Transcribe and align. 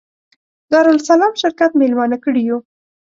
دارالسلام 0.71 1.33
شرکت 1.41 1.71
مېلمانه 1.81 2.17
کړي 2.23 2.41
یو. 2.49 2.57